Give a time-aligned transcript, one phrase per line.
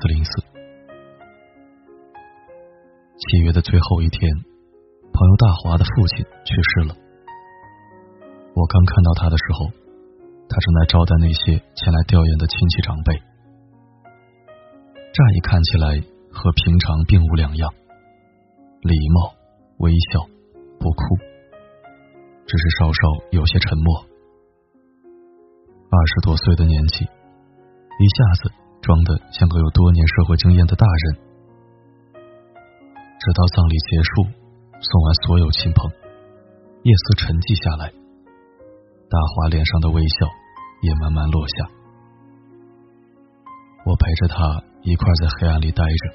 [0.00, 0.32] 四零四。
[3.18, 4.32] 七月的最后一天，
[5.12, 6.96] 朋友大华的父亲去世了。
[8.54, 9.68] 我刚看到他的时候，
[10.48, 13.12] 他正在招待那些前来吊唁的亲戚长辈。
[15.12, 16.00] 乍一看起来
[16.32, 17.68] 和平常并无两样，
[18.80, 19.36] 礼貌、
[19.84, 20.24] 微笑、
[20.80, 21.02] 不哭，
[22.48, 23.00] 只是稍稍
[23.36, 24.08] 有些沉默。
[25.92, 28.48] 二十多岁的年纪，一下子
[28.82, 31.04] 装的像个有多年社会经验的大人。
[33.20, 34.24] 直到葬礼结束，
[34.80, 35.90] 送完所有亲朋，
[36.82, 37.92] 夜色沉寂下来，
[39.08, 40.26] 大华脸上的微笑
[40.82, 41.68] 也慢慢落下。
[43.84, 44.64] 我陪着他。
[44.82, 46.08] 一块在黑暗里待着，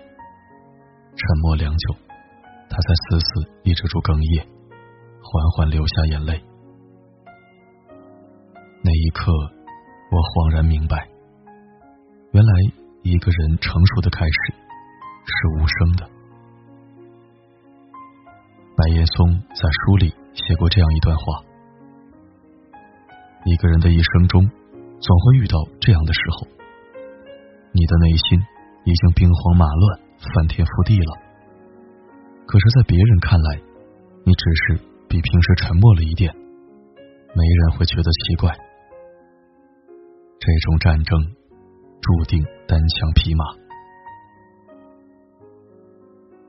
[1.13, 1.93] 沉默良久，
[2.67, 3.27] 他才死死
[3.61, 4.41] 抑制住哽咽，
[5.21, 6.43] 缓缓流下眼泪。
[8.81, 9.31] 那一刻，
[10.09, 11.07] 我恍然明白，
[12.35, 12.51] 原来
[13.01, 14.53] 一个人成熟的开始
[15.23, 16.03] 是无声的。
[18.75, 21.23] 白岩松在书里写过这样一段话：
[23.45, 24.45] 一个人的一生中，
[24.99, 26.47] 总会遇到这样的时候，
[27.71, 28.43] 你的内心。
[28.85, 31.11] 已经兵荒马乱、翻天覆地了。
[32.45, 33.57] 可是，在别人看来，
[34.21, 34.77] 你只是
[35.09, 36.29] 比平时沉默了一点，
[37.33, 38.53] 没人会觉得奇怪。
[40.37, 41.17] 这种战争
[42.01, 43.45] 注定单枪匹马。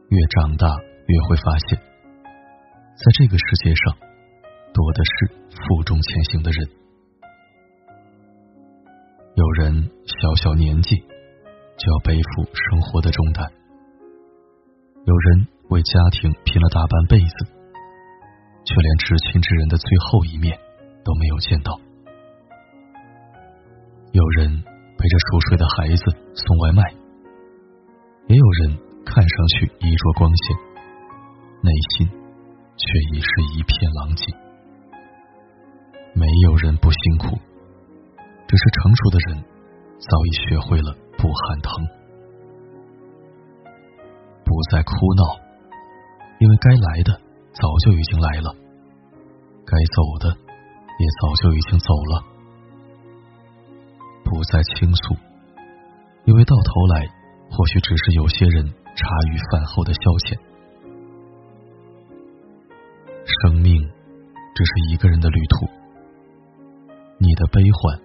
[0.09, 0.67] 越长大，
[1.07, 3.97] 越会发现，在这个世界上，
[4.73, 6.69] 多的是负重前行的人。
[9.35, 11.05] 有人小小年纪。
[11.79, 13.53] 就要背负生活的重担。
[15.05, 17.53] 有人为家庭拼了大半辈子，
[18.65, 20.59] 却连至亲之人的最后一面
[21.05, 21.79] 都没有见到。
[24.11, 24.65] 有人
[24.99, 26.03] 陪着熟睡的孩子
[26.35, 26.83] 送外卖，
[28.29, 30.57] 也有人看上去衣着光鲜，
[31.63, 32.09] 内心
[32.77, 34.25] 却已是一片狼藉。
[36.15, 37.39] 没有人不辛苦，
[38.49, 39.45] 只是成熟的人
[39.99, 40.97] 早已学会了。
[41.19, 41.73] 不喊疼，
[44.45, 45.25] 不再哭闹，
[46.39, 47.19] 因为该来的
[47.55, 48.55] 早就已经来了，
[49.65, 52.36] 该走的也早就已经走了。
[54.27, 55.15] 不再倾诉，
[56.27, 57.07] 因为到头来
[57.49, 60.37] 或许只是有些人茶余饭后的消遣。
[63.25, 63.81] 生命
[64.55, 65.67] 只是一个人的旅途，
[67.19, 68.01] 你的悲欢，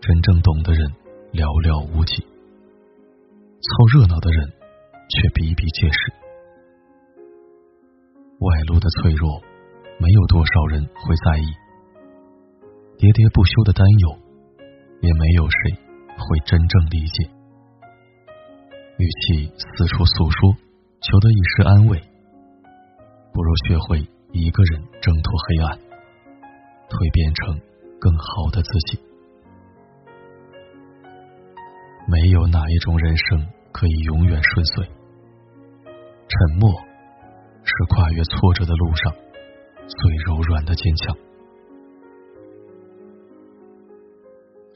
[0.00, 0.86] 真正懂的人。
[1.28, 2.24] 寥寥无几，
[3.60, 6.00] 凑热闹的人却比比皆是。
[8.40, 9.36] 外露的脆弱，
[10.00, 11.44] 没有多少人会在意；
[12.96, 14.16] 喋喋不休的担忧，
[15.00, 15.72] 也没有谁
[16.16, 17.30] 会真正理解。
[18.98, 20.52] 与其四处诉说，
[21.00, 22.02] 求得一时安慰，
[23.32, 24.00] 不如学会
[24.32, 25.78] 一个人挣脱黑暗，
[26.88, 27.60] 蜕变成
[28.00, 28.98] 更好的自己。
[32.08, 34.84] 没有哪一种人生可以永远顺遂。
[36.28, 36.72] 沉默
[37.64, 41.16] 是跨越挫折的路上最柔软的坚强。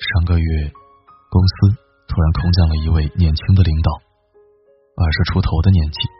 [0.02, 0.72] 上个月，
[1.30, 3.90] 公司突然空降了一位年轻的领导，
[4.98, 6.10] 二十出头的年纪，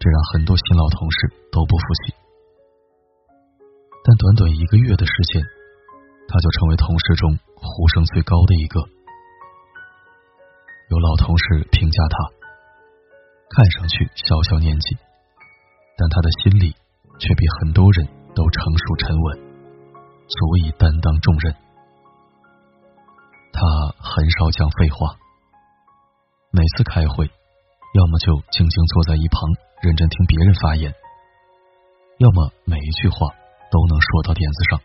[0.00, 2.14] 这让很多新老同事都不服气。
[4.00, 5.44] 但短短一个月的时间，
[6.24, 8.80] 他就成为同事中呼声最高的一个。
[10.88, 12.16] 有老同事评价他，
[13.52, 14.96] 看上去小小年纪，
[16.00, 16.72] 但他的心里
[17.20, 19.38] 却比很多人都成熟沉稳，
[20.24, 21.54] 足以担当重任。
[23.60, 23.66] 他
[24.00, 25.20] 很少讲废话，
[26.50, 27.26] 每次开会，
[27.92, 29.52] 要么就静静坐在一旁
[29.82, 30.94] 认真听别人发言，
[32.16, 33.28] 要么每一句话
[33.70, 34.80] 都能说到点子上，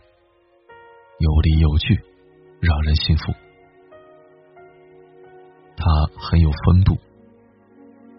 [1.19, 2.03] 有理有据，
[2.59, 3.31] 让人信服。
[5.77, 5.85] 他
[6.19, 6.97] 很有风度，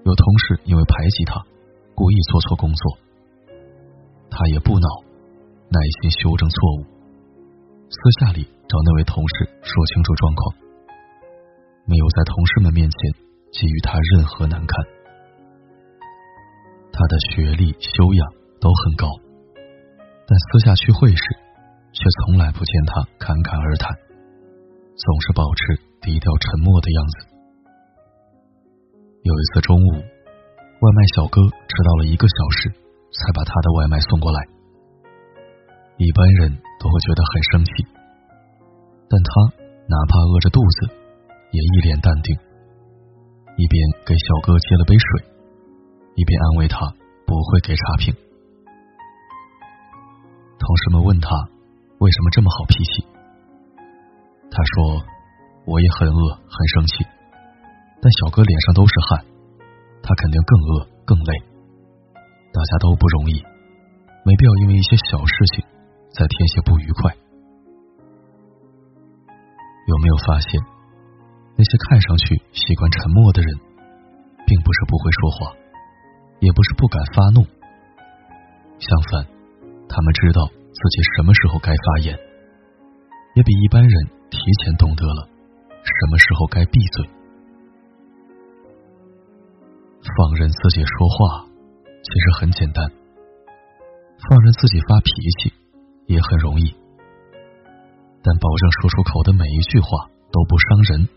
[0.07, 1.45] 有同事因为排挤他，
[1.95, 2.99] 故意做错工作，
[4.31, 4.89] 他也不恼，
[5.69, 6.87] 耐心修正错误，
[7.89, 10.57] 私下里找那位同事说清楚状况，
[11.87, 12.99] 没有在同事们面前
[13.53, 14.85] 给予他任何难堪。
[16.93, 18.27] 他的学历修养
[18.61, 19.07] 都很高，
[20.27, 21.23] 但私下聚会时，
[21.93, 23.95] 却从来不见他侃侃而谈，
[24.99, 27.15] 总是保持低调沉默的样子。
[29.23, 32.69] 有一次中午，外卖小哥迟到了一个小时，
[33.15, 34.43] 才把他的外卖送过来。
[35.99, 37.71] 一般人都都会觉得很生气，
[39.11, 39.29] 但他
[39.91, 40.95] 哪怕饿着肚子，
[41.51, 42.31] 也一脸淡定，
[43.59, 43.75] 一边
[44.07, 45.27] 给小哥接了杯水，
[46.15, 46.79] 一边安慰他
[47.27, 48.15] 不会给差评。
[50.63, 51.29] 同事们问他
[51.99, 53.05] 为什么这么好脾气，
[54.47, 55.03] 他说
[55.67, 57.05] ：“我也很饿，很生气，
[58.01, 59.27] 但小哥脸上都是汗，
[60.07, 61.33] 他肯定更饿更累，
[62.55, 63.43] 大家都不容易，
[64.23, 65.67] 没必要因为一些小事情
[66.17, 67.13] 再添些不愉快。”
[69.87, 70.59] 有没有发现，
[71.55, 73.55] 那些看上去习惯沉默的人，
[74.47, 75.55] 并不是不会说话，
[76.41, 77.45] 也不是不敢发怒，
[78.81, 79.29] 相反。
[79.89, 82.19] 他们知道自己什么时候该发言，
[83.37, 83.93] 也比一般人
[84.29, 85.29] 提前懂得了
[85.85, 87.09] 什么时候该闭嘴。
[90.19, 91.47] 放任自己说话
[92.03, 92.91] 其实很简单，
[94.29, 95.55] 放任自己发脾气
[96.07, 96.75] 也很容易，
[98.23, 99.87] 但保证说出口的每一句话
[100.33, 101.09] 都不伤人，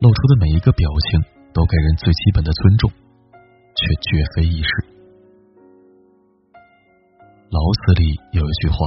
[0.00, 1.20] 露出的每一个表情
[1.52, 4.70] 都给人最基本的尊重，却绝非易事。
[7.50, 8.78] 老子里有一句话：“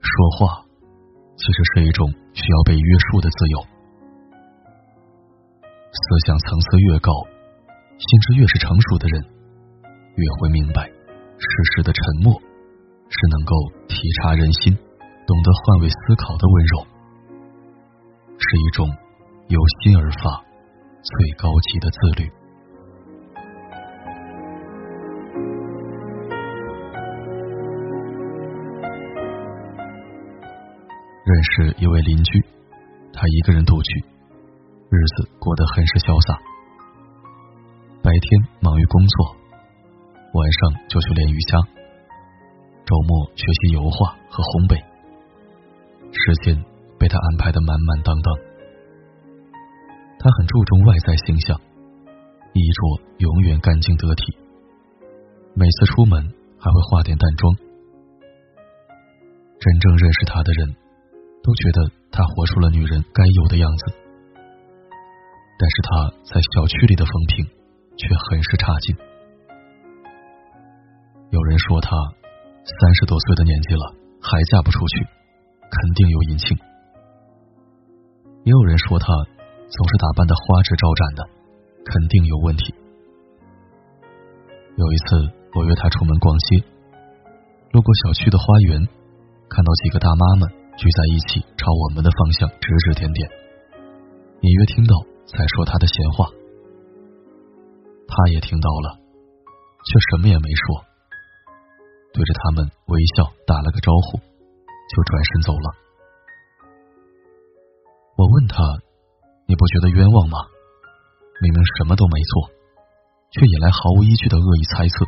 [0.00, 0.64] 说话
[1.36, 3.60] 其实是一种需要被约束的自由。
[5.92, 7.12] 思想层次越高，
[7.98, 9.24] 心智越是成熟的人，
[10.16, 10.82] 越会明白，
[11.36, 11.46] 适
[11.76, 13.54] 时的沉默是能够
[13.86, 14.74] 体察人心、
[15.26, 16.86] 懂得换位思考的温柔，
[18.38, 18.88] 是一种
[19.48, 20.42] 由心而发、
[21.02, 22.30] 最高级的自律。
[31.26, 32.40] 认识一位邻居，
[33.12, 34.00] 他一个人独居，
[34.88, 36.38] 日子过得很是潇洒。
[38.02, 39.36] 白天忙于工作，
[40.36, 41.56] 晚上就去练瑜伽，
[42.84, 44.76] 周末学习油画和烘焙，
[46.12, 46.52] 时间
[46.98, 48.28] 被他安排的满满当当。
[50.20, 51.56] 他很注重外在形象，
[52.52, 52.80] 衣着
[53.18, 54.36] 永远干净得体，
[55.54, 56.20] 每次出门
[56.60, 57.56] 还会化点淡妆。
[59.58, 60.76] 真正认识他的人。
[61.46, 61.78] 都觉得
[62.10, 63.94] 他活出了女人该有的样子，
[65.56, 67.46] 但是他在小区里的风评
[67.96, 68.96] 却很是差劲。
[71.30, 71.90] 有人说她
[72.64, 75.04] 三十多岁的年纪了还嫁不出去，
[75.70, 76.56] 肯定有隐情；
[78.44, 79.06] 也有人说她
[79.68, 81.22] 总是打扮的花枝招展的，
[81.84, 82.74] 肯定有问题。
[84.76, 86.64] 有一次我约她出门逛街，
[87.72, 88.86] 路过小区的花园，
[89.48, 90.50] 看到几个大妈们。
[90.76, 93.30] 聚在一起，朝我们的方向指指点点，
[94.42, 94.92] 隐约听到
[95.24, 96.28] 在说她的闲话。
[98.06, 99.00] 他也听到了，
[99.88, 100.84] 却什么也没说，
[102.16, 105.68] 对着他们微笑打了个招呼，就转身走了。
[108.16, 108.56] 我问他
[109.44, 110.40] ：“你不觉得冤枉吗？
[111.44, 112.48] 明明什么都没做，
[113.36, 115.04] 却引来毫无依据的恶意猜测，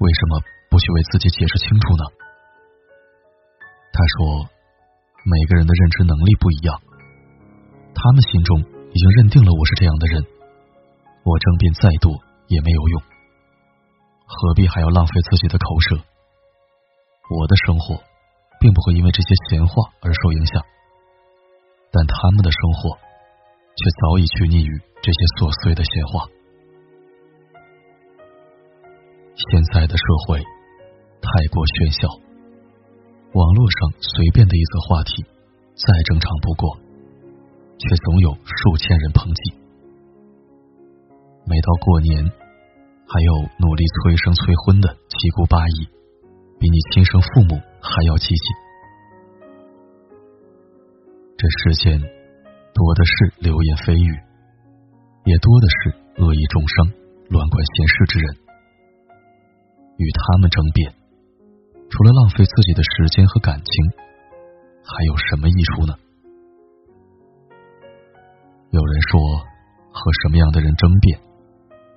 [0.00, 0.40] 为什么
[0.72, 2.04] 不去为自己解释清楚呢？”
[3.92, 4.48] 他说
[5.28, 6.80] ：“每个人的认知能力不一样，
[7.92, 10.24] 他们心中已经认定了我是这样的人，
[11.28, 12.16] 我争辩再多
[12.48, 13.02] 也没有用，
[14.30, 15.96] 何必还要浪费自己的口舌？
[17.34, 17.98] 我的生活
[18.60, 20.62] 并不会因为这些闲话而受影响，
[21.90, 22.94] 但他们的生活
[23.74, 24.70] 却早已拘泥于
[25.02, 26.30] 这些琐碎的闲话。
[29.34, 32.06] 现在的社会太过喧嚣。”
[33.34, 35.22] 网络上随便的一则话题，
[35.74, 36.74] 再正常不过，
[37.78, 39.54] 却总有数千人抨击。
[41.46, 42.26] 每到过年，
[43.10, 45.90] 还有努力催生催婚的七姑八姨，
[46.60, 48.46] 比你亲生父母还要积极。
[51.34, 51.98] 这世间
[52.72, 54.14] 多的是流言蜚语，
[55.26, 56.86] 也多的是恶意中伤、
[57.34, 58.26] 乱管闲事之人，
[59.98, 60.94] 与他们争辩。
[61.90, 63.72] 除了浪费自己的时间和感情，
[64.86, 65.98] 还有什么益处呢？
[68.70, 69.18] 有人说，
[69.90, 71.18] 和什么样的人争辩，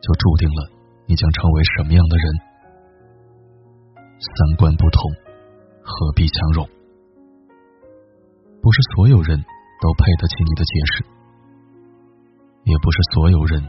[0.01, 0.72] 就注定了
[1.05, 2.25] 你将成为什么样的人。
[4.19, 5.11] 三观不同，
[5.83, 6.67] 何必强融？
[8.61, 9.37] 不是所有人
[9.81, 11.03] 都配得起你的解释，
[12.63, 13.61] 也不是所有人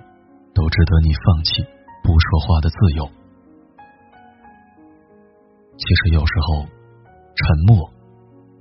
[0.54, 1.62] 都值得你放弃
[2.04, 3.10] 不说话的自由。
[5.76, 6.62] 其实有时候，
[7.34, 7.90] 沉默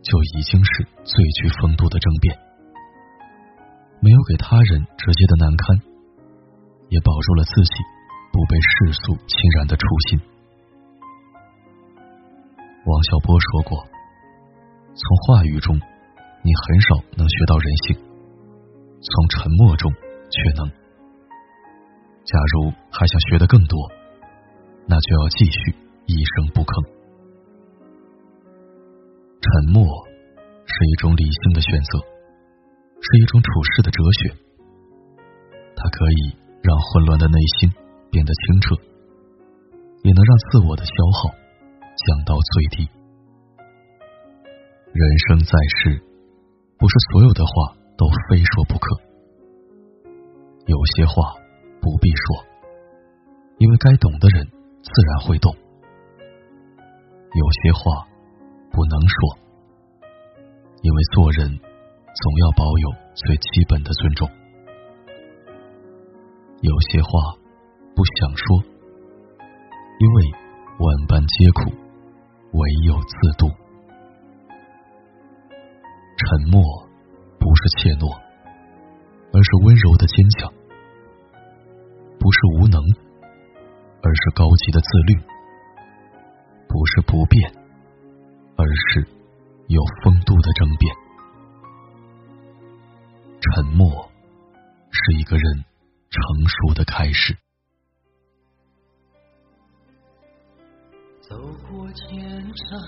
[0.02, 2.36] 就已经是最具风度的争辩，
[4.02, 5.78] 没有给他人直接的难堪，
[6.90, 7.76] 也保住了自己
[8.34, 10.20] 不被世俗侵染的初心。
[12.84, 13.78] 王小波说过
[14.98, 17.96] ：“从话语中，你很少能学到人性；
[19.00, 20.68] 从沉默中，却能。
[22.26, 23.78] 假如还想学得更多，
[24.88, 25.76] 那就要继续
[26.08, 26.90] 一声不吭。
[29.44, 29.86] 沉默
[30.66, 32.00] 是一种理性的选择，
[32.98, 34.34] 是一种处事的哲学。
[35.76, 37.70] 它可以让混乱的内心
[38.14, 38.76] 变得清澈，
[40.06, 42.88] 也能让自我的消耗降到最低。
[44.94, 45.98] 人生在世，
[46.78, 49.02] 不是所有的话都非说不可，
[50.68, 51.34] 有些话
[51.82, 52.46] 不必说，
[53.58, 54.46] 因为该懂的人
[54.84, 55.50] 自然会懂；
[57.34, 58.06] 有些话
[58.70, 59.38] 不能说，
[60.84, 64.30] 因为做人总要保有最基本的尊重。
[66.62, 67.10] 有些话
[67.96, 68.64] 不想说，
[70.00, 70.24] 因为
[70.80, 71.72] 万般皆苦，
[72.52, 73.48] 唯有自度。
[76.18, 76.62] 沉默
[77.40, 78.10] 不是怯懦，
[79.32, 80.50] 而是温柔的坚强；
[82.20, 82.82] 不是无能，
[84.02, 85.22] 而是高级的自律；
[86.68, 87.54] 不是不变，
[88.58, 89.08] 而是
[89.68, 90.96] 有风度的争辩。
[93.40, 94.10] 沉默
[94.92, 95.66] 是一个人。
[96.14, 97.36] 成熟的开始。
[101.30, 102.80] 走过千山，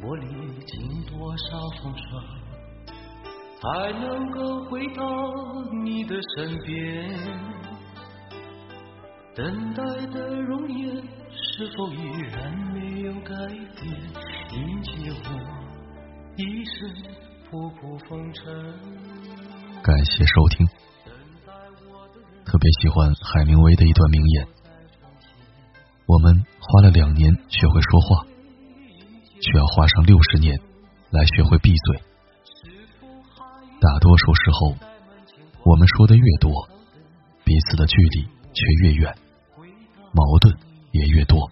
[0.00, 2.06] 我历经多少风霜，
[3.60, 5.02] 才能够回到
[5.82, 7.10] 你的身边？
[9.34, 11.02] 等待的容颜
[11.32, 11.98] 是否依
[12.30, 13.34] 然没有改
[13.80, 13.84] 变？
[14.52, 14.90] 迎接
[15.24, 15.28] 我
[16.36, 16.74] 一身
[17.50, 18.44] 仆仆风尘。
[19.82, 20.64] 感谢收听。
[22.46, 24.46] 特别喜欢海明威的一段名言
[26.06, 28.26] ：“我们花了两年学会说话，
[29.40, 30.60] 却要花上六十年
[31.10, 32.02] 来学会闭嘴。
[33.80, 34.76] 大多数时候，
[35.64, 36.68] 我们说的越多，
[37.44, 39.14] 彼此的距离却越远，
[40.12, 40.54] 矛盾
[40.92, 41.50] 也越多。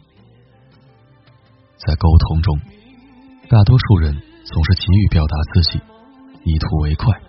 [1.86, 2.60] 在沟通中，
[3.48, 5.80] 大多数人总是急于表达自己，
[6.44, 7.20] 以图为快，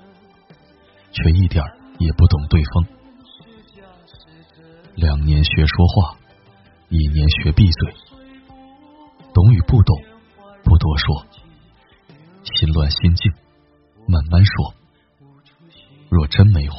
[1.11, 1.63] 却一点
[1.99, 2.85] 也不懂对方。”
[4.95, 6.17] 两年学说话，
[6.95, 7.93] 一年学闭嘴。
[9.33, 9.99] 懂与不懂，
[10.63, 11.25] 不多说。
[12.43, 13.33] 心乱心静，
[14.07, 14.75] 慢慢说。
[16.11, 16.75] 若真没话，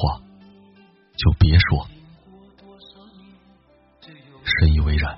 [1.17, 1.85] 就别说。
[4.45, 5.17] 深以为然。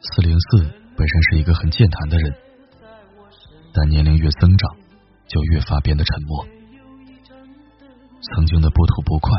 [0.00, 0.62] 四零四
[0.96, 2.34] 本身是一个很健谈的人，
[3.74, 4.76] 但年龄越增长，
[5.28, 6.46] 就越发变得沉默。
[8.22, 9.30] 曾经的不吐不快，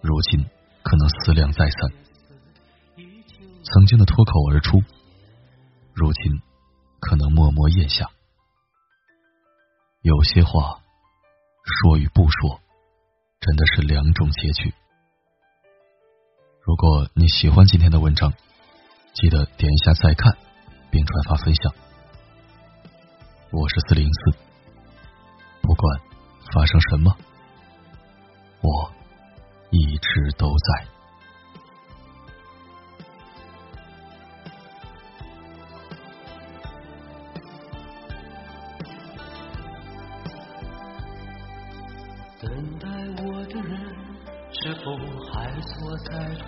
[0.00, 0.42] 如今。
[0.82, 1.92] 可能思量再三，
[3.72, 4.82] 曾经的脱口而出，
[5.94, 6.42] 如今
[7.00, 8.10] 可能默默咽下。
[10.02, 10.82] 有些话
[11.64, 12.60] 说与不说，
[13.40, 14.74] 真的是两种结局。
[16.60, 18.34] 如果你喜欢今天的文章，
[19.14, 20.36] 记得点一下再看，
[20.90, 21.72] 并转发分享。
[23.52, 24.36] 我是四零四，
[25.62, 26.00] 不管
[26.52, 27.16] 发生什么，
[28.60, 28.92] 我。
[29.74, 30.86] 一直都在。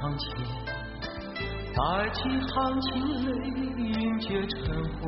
[0.04, 0.28] 在窗前，
[1.73, 1.80] 带
[2.11, 2.20] 几
[2.50, 2.92] 行清
[3.25, 3.30] 泪
[3.78, 4.61] 迎接晨
[5.00, 5.02] 昏？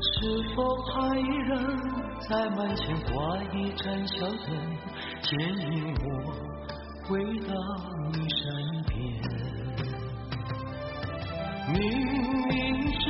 [0.00, 0.16] 是
[0.56, 1.52] 否还依然
[2.26, 4.48] 在门前挂一盏小灯，
[5.20, 5.28] 牵
[5.72, 6.06] 引我
[7.06, 7.52] 回到
[8.12, 8.42] 你身
[8.84, 8.94] 边？
[11.68, 11.76] 明
[12.48, 12.52] 明
[12.98, 13.04] 是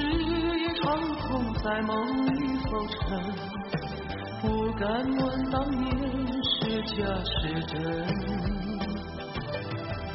[0.59, 0.85] 一场
[1.29, 1.93] 空，在梦
[2.27, 2.99] 里浮沉，
[4.43, 4.43] 不
[4.73, 4.83] 敢
[5.17, 5.87] 问当年
[6.43, 7.33] 是假是
[7.67, 8.64] 真。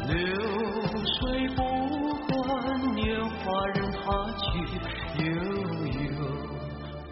[0.09, 0.17] 流
[1.05, 1.59] 水不
[2.25, 2.35] 管
[2.95, 3.37] 年华
[3.75, 4.01] 任它
[4.39, 4.43] 去，
[5.23, 5.27] 悠
[5.93, 6.17] 悠。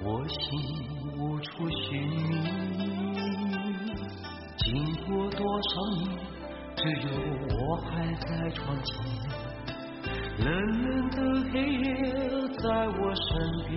[0.04, 0.36] 我心
[1.16, 1.86] 无处寻
[2.78, 2.82] 觅，
[4.58, 4.66] 经
[5.06, 6.02] 过多少年，
[6.76, 7.08] 只有
[7.56, 7.86] 我还
[8.16, 8.90] 在窗前。
[10.40, 10.46] 冷
[10.84, 11.18] 冷的
[11.52, 11.86] 黑夜
[12.58, 13.28] 在我身
[13.68, 13.76] 边，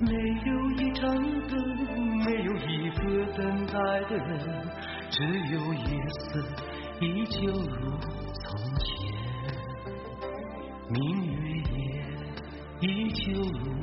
[0.00, 0.10] 没
[0.46, 1.00] 有一盏
[1.48, 1.52] 灯，
[2.24, 3.00] 没有一个
[3.34, 3.72] 等待
[4.08, 4.32] 的人，
[5.10, 5.16] 只
[5.52, 6.22] 有夜色
[7.02, 7.98] 依旧如
[8.32, 8.86] 从前。
[10.88, 11.82] 明月夜
[12.80, 13.81] 依旧如。